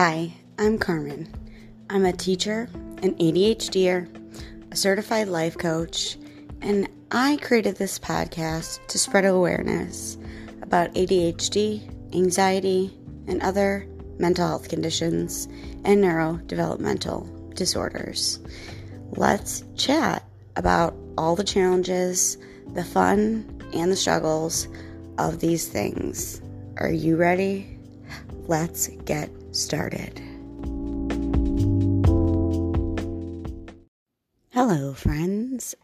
[0.00, 1.26] Hi, I'm Carmen.
[1.90, 2.68] I'm a teacher,
[3.02, 6.16] an ADHDer, a certified life coach,
[6.60, 10.16] and I created this podcast to spread awareness
[10.62, 13.88] about ADHD, anxiety, and other
[14.20, 15.48] mental health conditions
[15.84, 18.38] and neurodevelopmental disorders.
[19.16, 20.22] Let's chat
[20.54, 22.38] about all the challenges,
[22.72, 24.68] the fun, and the struggles
[25.18, 26.40] of these things.
[26.76, 27.80] Are you ready?
[28.46, 30.20] Let's get started.
[34.50, 35.74] Hello, friends.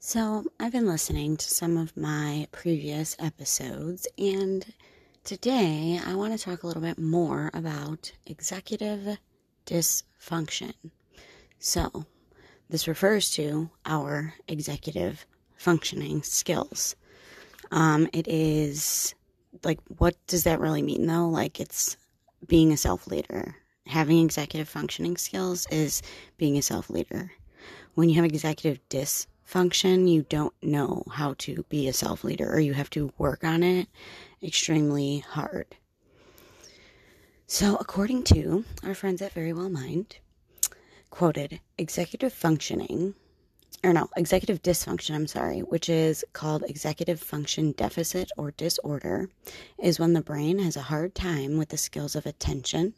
[0.00, 4.64] So, I've been listening to some of my previous episodes, and
[5.24, 9.18] today I want to talk a little bit more about executive
[9.66, 10.72] dysfunction.
[11.58, 12.06] So,
[12.70, 15.26] this refers to our executive
[15.56, 16.96] functioning skills.
[17.70, 19.14] Um, it is
[19.64, 21.28] like, what does that really mean though?
[21.28, 21.96] Like, it's
[22.46, 23.56] being a self leader.
[23.86, 26.02] Having executive functioning skills is
[26.36, 27.32] being a self leader.
[27.94, 32.60] When you have executive dysfunction, you don't know how to be a self leader or
[32.60, 33.88] you have to work on it
[34.42, 35.66] extremely hard.
[37.46, 40.18] So, according to our friends at Verywell Mind,
[41.10, 43.14] quoted, executive functioning
[43.84, 49.30] or no, executive dysfunction, I'm sorry, which is called executive function deficit or disorder,
[49.78, 52.94] is when the brain has a hard time with the skills of attention,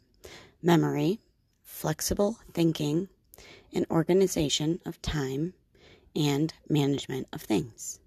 [0.61, 1.19] memory,
[1.63, 3.09] flexible thinking,
[3.73, 5.53] and organization of time
[6.15, 7.99] and management of things.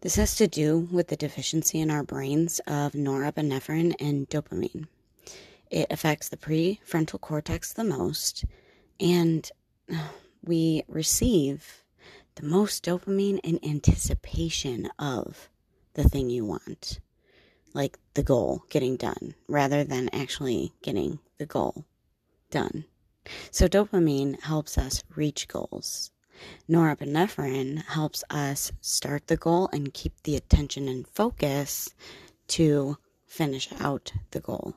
[0.00, 4.86] This has to do with the deficiency in our brains of norepinephrine and dopamine.
[5.70, 8.44] It affects the prefrontal cortex the most,
[9.00, 9.50] and
[9.92, 10.14] oh,
[10.48, 11.84] we receive
[12.36, 15.50] the most dopamine in anticipation of
[15.92, 17.00] the thing you want,
[17.74, 21.84] like the goal getting done, rather than actually getting the goal
[22.50, 22.86] done.
[23.50, 26.12] So, dopamine helps us reach goals.
[26.66, 31.90] Norepinephrine helps us start the goal and keep the attention and focus
[32.46, 34.76] to finish out the goal.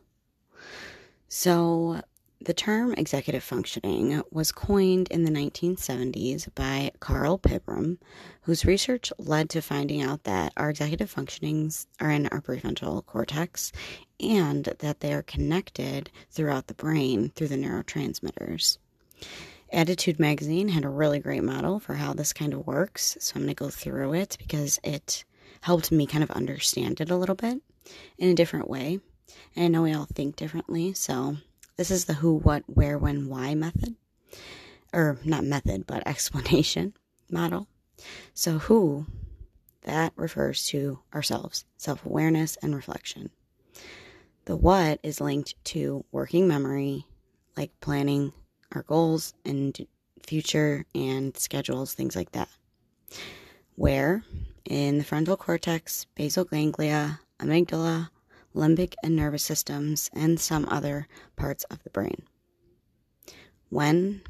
[1.30, 2.02] So,
[2.44, 7.98] the term executive functioning was coined in the 1970s by Karl Pribram,
[8.42, 13.72] whose research led to finding out that our executive functionings are in our prefrontal cortex
[14.20, 18.80] and that they are connected throughout the brain through the neurotransmitters.
[19.72, 23.44] ADDitude Magazine had a really great model for how this kind of works, so I'm
[23.44, 25.24] going to go through it because it
[25.62, 27.62] helped me kind of understand it a little bit
[28.18, 29.00] in a different way.
[29.56, 31.38] And I know we all think differently, so
[31.82, 33.96] this is the who, what, where, when, why method.
[34.94, 36.94] Or not method, but explanation
[37.32, 37.68] model.
[38.36, 39.08] So, who,
[39.82, 43.32] that refers to ourselves, self awareness, and reflection.
[44.46, 47.08] The what is linked to working memory,
[47.58, 48.32] like planning
[48.74, 49.76] our goals and
[50.22, 52.50] future and schedules, things like that.
[53.74, 54.24] Where
[54.66, 58.10] in the frontal cortex, basal ganglia, amygdala,
[58.56, 62.24] limbic and nervous systems, and some other parts of the brain.
[63.70, 64.22] When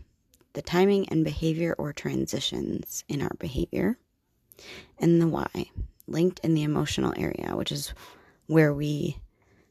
[0.54, 3.98] the timing and behavior or transitions in our behavior,
[5.00, 5.72] and the why,
[6.08, 7.94] linked in the emotional area, which is
[8.48, 9.18] where we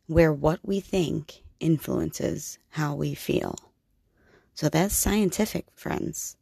[0.07, 3.55] where what we think influences how we feel.
[4.55, 6.37] So that's scientific, friends.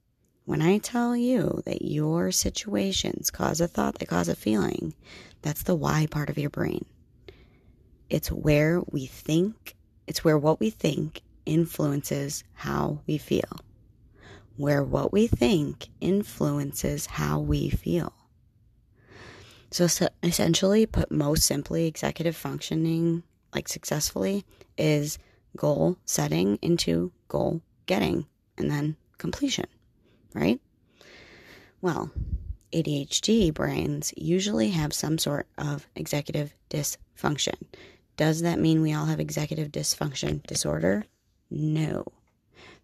[0.47, 4.95] When I tell you that your situations cause a thought that cause a feeling,
[5.43, 6.87] that's the why part of your brain.
[8.11, 9.77] It's where we think,
[10.07, 13.61] it's where what we think influences how we feel.
[14.57, 18.13] Where what we think influences how we feel.
[19.71, 23.23] So, so essentially, put most simply, executive functioning,
[23.55, 24.45] like successfully,
[24.77, 25.19] is
[25.57, 28.27] goal setting into goal getting
[28.57, 29.67] and then completion,
[30.35, 30.61] right?
[31.81, 32.11] Well,
[32.73, 37.55] ADHD brains usually have some sort of executive dysfunction.
[38.19, 41.05] Does that mean we all have executive dysfunction disorder?
[41.53, 42.05] No.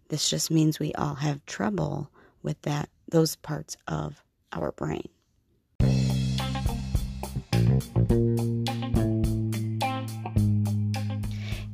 [0.07, 2.09] This just means we all have trouble
[2.41, 4.23] with that those parts of
[4.53, 5.09] our brain.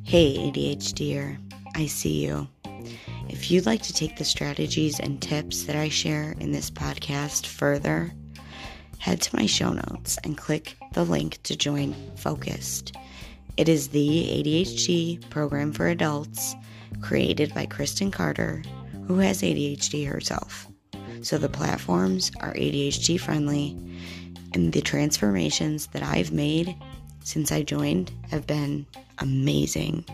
[0.02, 1.38] Hey ADHDer,
[1.76, 2.48] I see you.
[3.28, 7.46] If you'd like to take the strategies and tips that I share in this podcast
[7.46, 8.12] further,
[8.98, 12.96] head to my show notes and click the link to join Focused.
[13.56, 16.54] It is the ADHD program for adults
[17.02, 18.62] created by Kristen Carter,
[19.06, 20.66] who has ADHD herself.
[21.20, 23.76] So the platforms are ADHD friendly,
[24.54, 26.74] and the transformations that I've made
[27.24, 28.86] since I joined have been
[29.18, 30.04] amazing.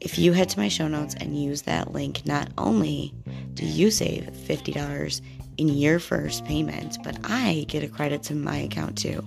[0.00, 3.12] If you head to my show notes and use that link, not only
[3.54, 5.20] do you save $50
[5.56, 9.26] in your first payment, but I get a credit to my account too.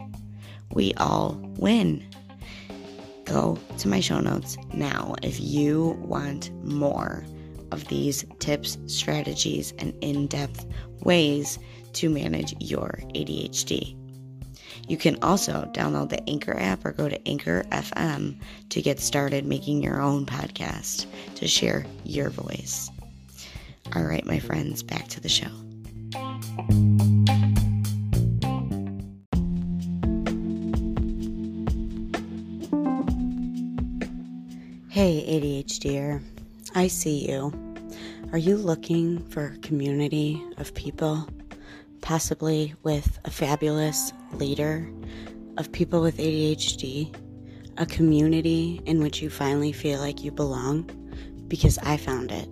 [0.71, 2.05] We all win.
[3.31, 7.25] Go to my show notes now if you want more
[7.71, 10.65] of these tips, strategies, and in depth
[11.03, 11.57] ways
[11.93, 13.95] to manage your ADHD.
[14.89, 18.37] You can also download the Anchor app or go to Anchor FM
[18.67, 21.05] to get started making your own podcast
[21.35, 22.89] to share your voice.
[23.95, 25.47] All right, my friends, back to the show.
[35.03, 36.21] Hey, ADHDer,
[36.75, 37.51] I see you.
[38.31, 41.27] Are you looking for a community of people,
[42.01, 44.87] possibly with a fabulous leader
[45.57, 47.15] of people with ADHD,
[47.79, 50.83] a community in which you finally feel like you belong?
[51.47, 52.47] Because I found it.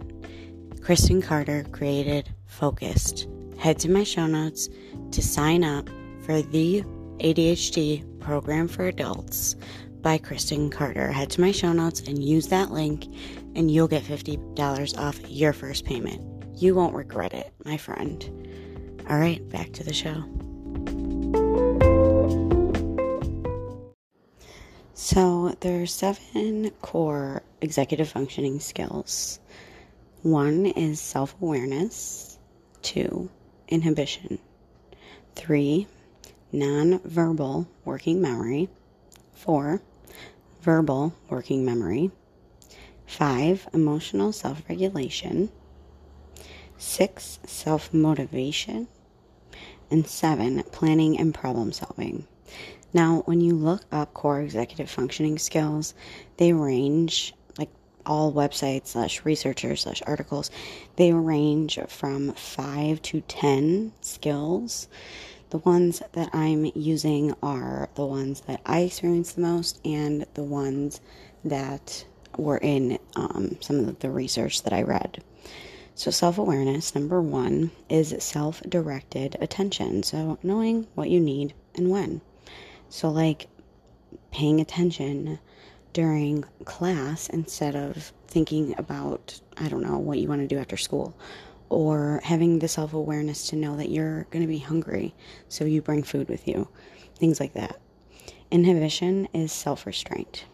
[0.82, 3.28] Kristen Carter created Focused.
[3.60, 4.70] Head to my show notes
[5.12, 5.88] to sign up
[6.24, 6.82] for the
[7.20, 9.56] ADHD program for adults
[10.02, 11.12] by Kristen Carter.
[11.12, 13.06] Head to my show notes and use that link,
[13.56, 16.22] and you'll get $50 off your first payment.
[16.56, 18.24] You won't regret it, my friend.
[19.10, 20.24] All right, back to the show.
[24.94, 29.40] So, there are seven core executive functioning skills.
[30.22, 32.38] One is self awareness,
[32.82, 33.30] two,
[33.70, 34.40] inhibition,
[35.36, 35.88] three,
[36.52, 38.70] non-verbal working memory,
[39.34, 39.82] four,
[40.62, 42.12] verbal working memory,
[43.06, 45.50] five, emotional self regulation,
[46.78, 48.88] six, self motivation,
[49.92, 52.28] and seven, planning and problem solving.
[52.94, 55.94] Now, when you look up core executive functioning skills,
[56.38, 57.70] they range like
[58.06, 60.50] all websites slash researchers slash articles,
[60.96, 64.88] they range from five to ten skills.
[65.50, 70.44] The ones that I'm using are the ones that I experienced the most and the
[70.44, 71.02] ones
[71.44, 72.06] that
[72.38, 75.24] were in um, some of the research that I read.
[75.96, 80.04] So, self awareness, number one, is self directed attention.
[80.04, 82.22] So, knowing what you need and when.
[82.90, 83.48] So, like
[84.32, 85.40] paying attention
[85.94, 90.78] during class instead of thinking about, I don't know, what you want to do after
[90.78, 91.18] school.
[91.70, 95.14] Or having the self awareness to know that you're going to be hungry,
[95.48, 96.68] so you bring food with you.
[97.16, 97.80] Things like that.
[98.52, 100.46] Inhibition is self restraint.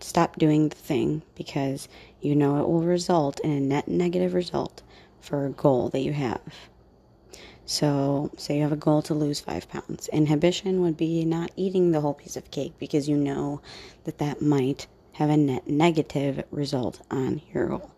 [0.00, 1.88] Stop doing the thing because
[2.20, 4.82] you know it will result in a net negative result
[5.20, 6.40] for a goal that you have.
[7.66, 10.08] So, say you have a goal to lose five pounds.
[10.08, 13.62] Inhibition would be not eating the whole piece of cake because you know
[14.04, 17.90] that that might have a net negative result on your goal.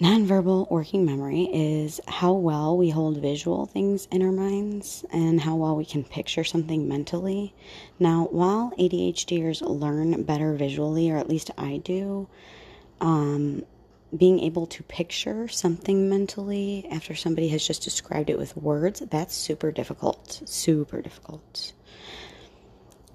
[0.00, 5.54] Nonverbal working memory is how well we hold visual things in our minds and how
[5.56, 7.54] well we can picture something mentally.
[7.98, 12.28] Now, while ADHDers learn better visually, or at least I do,
[13.00, 13.64] um,
[14.14, 19.34] being able to picture something mentally after somebody has just described it with words, that's
[19.34, 20.42] super difficult.
[20.44, 21.72] Super difficult.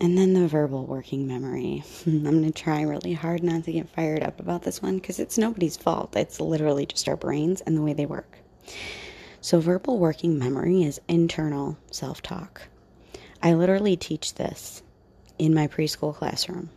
[0.01, 1.83] And then the verbal working memory.
[2.07, 5.19] I'm going to try really hard not to get fired up about this one because
[5.19, 6.15] it's nobody's fault.
[6.15, 8.39] It's literally just our brains and the way they work.
[9.41, 12.63] So, verbal working memory is internal self talk.
[13.43, 14.81] I literally teach this
[15.37, 16.71] in my preschool classroom.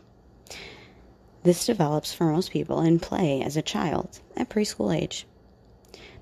[1.45, 5.26] This develops for most people in play as a child at preschool age.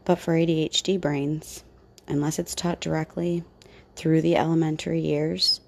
[0.04, 1.64] But for ADHD brains,
[2.06, 3.42] unless it's taught directly
[3.97, 5.61] through the elementary years,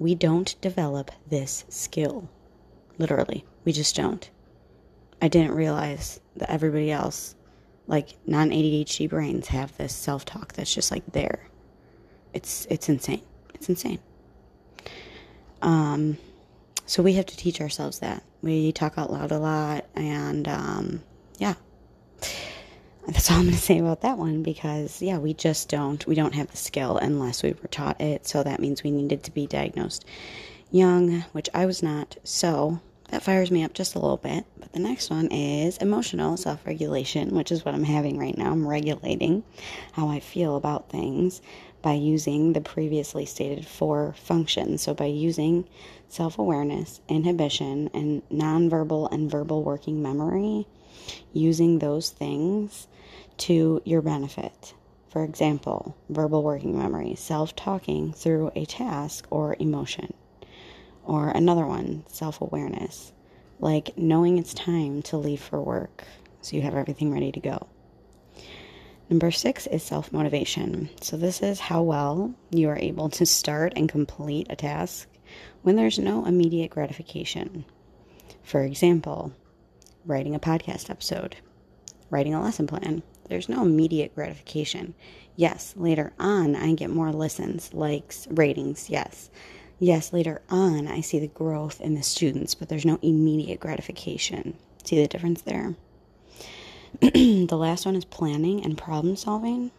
[0.00, 2.28] we don't develop this skill.
[2.98, 4.28] Literally, we just don't.
[5.22, 7.36] I didn't realize that everybody else,
[7.86, 11.48] like non ADHD brains, have this self talk that's just like there.
[12.32, 13.22] It's it's insane.
[13.54, 14.00] It's insane.
[15.60, 16.16] Um,
[16.86, 18.22] so we have to teach ourselves that.
[18.40, 21.02] We talk out loud a lot, and um,
[21.38, 21.54] yeah.
[23.06, 26.06] That's all I'm going to say about that one because, yeah, we just don't.
[26.06, 28.26] We don't have the skill unless we were taught it.
[28.26, 30.04] So that means we needed to be diagnosed
[30.70, 32.16] young, which I was not.
[32.24, 32.80] So
[33.10, 34.44] that fires me up just a little bit.
[34.58, 38.52] But the next one is emotional self regulation, which is what I'm having right now.
[38.52, 39.42] I'm regulating
[39.92, 41.40] how I feel about things
[41.82, 44.82] by using the previously stated four functions.
[44.82, 45.66] So, by using
[46.08, 50.66] self awareness, inhibition, and nonverbal and verbal working memory,
[51.32, 52.88] using those things
[53.38, 54.74] to your benefit.
[55.08, 60.14] For example, verbal working memory, self talking through a task or emotion.
[61.04, 63.12] Or another one, self awareness,
[63.58, 66.04] like knowing it's time to leave for work
[66.42, 67.66] so you have everything ready to go.
[69.08, 70.88] Number six is self motivation.
[71.00, 75.08] So, this is how well you are able to start and complete a task
[75.62, 77.64] when there's no immediate gratification.
[78.44, 79.32] For example,
[80.04, 81.36] writing a podcast episode,
[82.10, 83.02] writing a lesson plan.
[83.28, 84.94] There's no immediate gratification.
[85.36, 88.90] Yes, later on, I get more listens, likes, ratings.
[88.90, 89.30] Yes.
[89.78, 94.58] Yes, later on, I see the growth in the students, but there's no immediate gratification.
[94.84, 95.74] See the difference there?
[97.00, 99.70] the last one is planning and problem solving.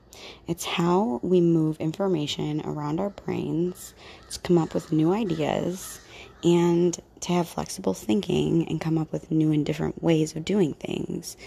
[0.48, 3.94] It's how we move information around our brains
[4.30, 6.01] to come up with new ideas
[6.44, 10.74] and to have flexible thinking and come up with new and different ways of doing
[10.74, 11.38] things.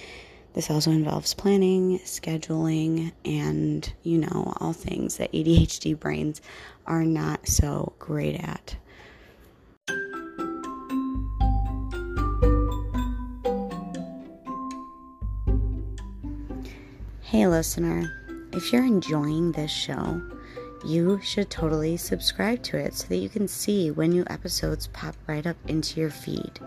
[0.55, 6.41] This also involves planning, scheduling, and, you know, all things that ADHD brains
[6.87, 8.77] are not so great at.
[17.23, 18.05] Hey, listener,
[18.53, 20.23] if you're enjoying this show,
[20.85, 25.15] you should totally subscribe to it so that you can see when new episodes pop
[25.27, 26.61] right up into your feed.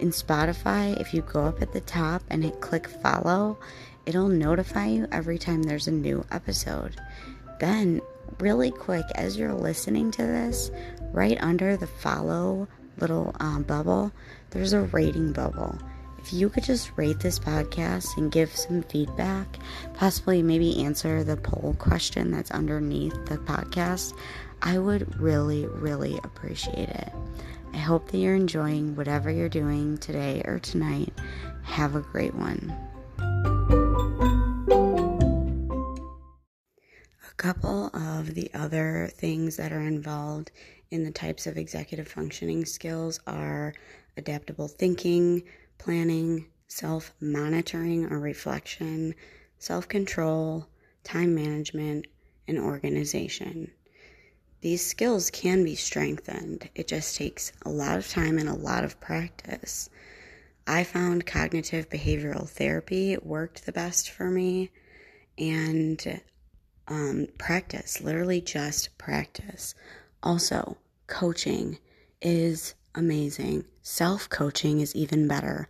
[0.00, 3.58] In Spotify, if you go up at the top and hit click follow,
[4.06, 6.96] it'll notify you every time there's a new episode.
[7.60, 8.00] Then,
[8.38, 10.70] really quick, as you're listening to this,
[11.12, 12.68] right under the follow
[12.98, 14.12] little um, bubble,
[14.50, 15.78] there's a rating bubble
[16.24, 19.58] if you could just rate this podcast and give some feedback,
[19.92, 24.16] possibly maybe answer the poll question that's underneath the podcast,
[24.62, 27.12] I would really, really appreciate it.
[27.74, 31.12] I hope that you're enjoying whatever you're doing today or tonight.
[31.62, 32.74] Have a great one.
[37.28, 40.52] A couple of the other things that are involved
[40.90, 43.74] in the types of executive functioning skills are
[44.16, 45.42] adaptable thinking,
[45.84, 49.14] planning, self monitoring or reflection,
[49.58, 50.66] self control,
[51.02, 52.06] time management,
[52.48, 53.70] and organization.
[54.62, 56.70] These skills can be strengthened.
[56.74, 59.90] It just takes a lot of time and a lot of practice.
[60.66, 64.70] I found cognitive behavioral therapy worked the best for me,
[65.36, 66.22] and
[66.88, 69.74] um, practice, literally just practice.
[70.22, 71.76] Also, coaching
[72.22, 73.64] is amazing.
[73.82, 75.68] Self coaching is even better.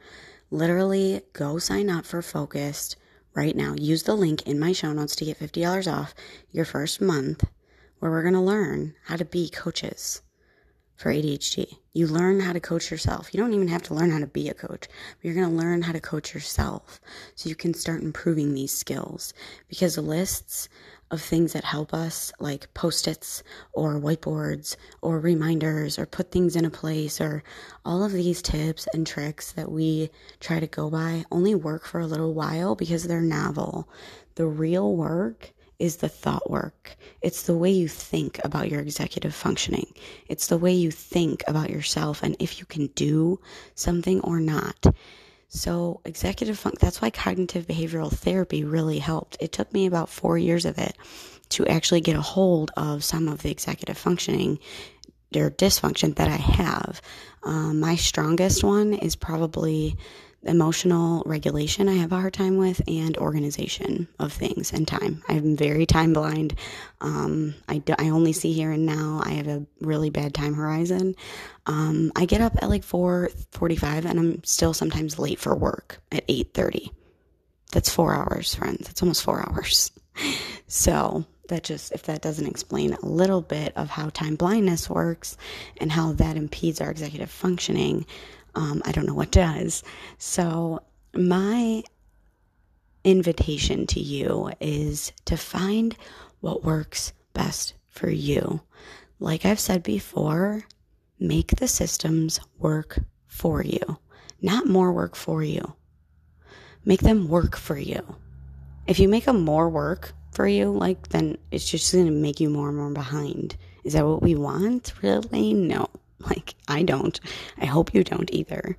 [0.51, 2.97] Literally, go sign up for Focused
[3.35, 3.75] right now.
[3.77, 6.15] Use the link in my show notes to get $50 off
[6.51, 7.45] your first month,
[7.99, 10.23] where we're going to learn how to be coaches
[10.97, 11.79] for ADHD.
[11.93, 13.33] You learn how to coach yourself.
[13.33, 15.57] You don't even have to learn how to be a coach, but you're going to
[15.57, 17.01] learn how to coach yourself
[17.35, 19.35] so you can start improving these skills
[19.69, 20.69] because lists
[21.15, 23.43] of things that help us, like post its
[23.73, 27.43] or whiteboards or reminders or put things in a place, or
[27.87, 32.01] all of these tips and tricks that we try to go by only work for
[32.01, 33.89] a little while because they're novel.
[34.35, 36.97] The real work is the thought work.
[37.23, 39.93] It's the way you think about your executive functioning.
[40.29, 43.41] It's the way you think about yourself and if you can do
[43.75, 44.87] something or not.
[45.49, 49.37] So, executive funk, that's why cognitive behavioral therapy really helped.
[49.41, 50.97] It took me about four years of it
[51.51, 54.59] to actually get a hold of some of the executive functioning
[55.35, 57.01] or dysfunction that I have.
[57.43, 59.97] Um, my strongest one is probably
[60.45, 65.23] emotional regulation I have a hard time with, and organization of things and time.
[65.29, 66.55] I'm very time blind.
[67.01, 69.23] Um, I, do, I only see here and now.
[69.25, 71.15] I have a really bad time horizon.
[71.67, 76.27] Um, I get up at like 4.45 and I'm still sometimes late for work at
[76.29, 76.91] 8.30.
[77.73, 78.87] That's four hours, friends.
[78.87, 79.91] That's almost four hours.
[80.67, 85.37] So that just, if that doesn't explain a little bit of how time blindness works
[85.77, 88.07] and how that impedes our executive functioning,
[88.55, 89.83] um, I don't know what does.
[90.19, 90.83] So,
[91.15, 91.83] my
[93.05, 95.97] invitation to you is to find
[96.41, 98.61] what works best for you.
[99.21, 100.65] Like I've said before,
[101.19, 103.99] make the systems work for you,
[104.41, 105.75] not more work for you.
[106.85, 108.17] Make them work for you.
[108.87, 112.41] If you make them more work for you, like, then it's just going to make
[112.41, 113.57] you more and more behind.
[113.85, 114.93] Is that what we want?
[115.03, 115.55] Really?
[115.55, 115.89] No.
[116.31, 117.19] Like, I don't.
[117.59, 118.77] I hope you don't either.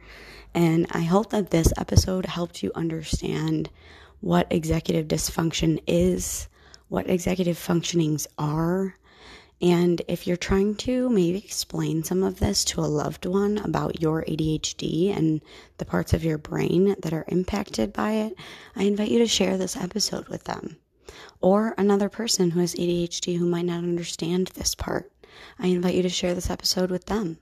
[0.53, 3.69] And I hope that this episode helped you understand
[4.21, 6.47] what executive dysfunction is,
[6.87, 8.95] what executive functionings are,
[9.61, 14.01] and if you're trying to maybe explain some of this to a loved one about
[14.01, 15.41] your ADHD and
[15.77, 18.35] the parts of your brain that are impacted by it,
[18.75, 20.77] I invite you to share this episode with them.
[21.39, 25.09] Or another person who has ADHD who might not understand this part.
[25.59, 27.39] I invite you to share this episode with them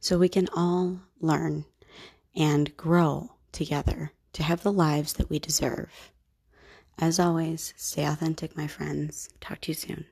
[0.00, 1.64] so we can all learn.
[2.34, 6.10] and grow together to have the lives that we deserve.
[6.98, 9.28] As always, stay authentic, my friends.
[9.40, 10.06] Talk to you soon.